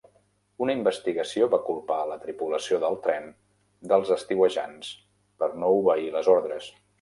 Una 0.67 0.75
investigació 0.75 1.49
va 1.51 1.59
culpar 1.67 1.97
a 2.05 2.07
la 2.11 2.17
tripulació 2.23 2.79
del 2.85 2.97
tren 3.03 3.29
dels 3.93 4.15
estiuejants 4.17 4.91
per 5.45 5.51
no 5.65 5.71
obeir 5.83 6.11
les 6.19 6.33
ordres. 6.39 6.73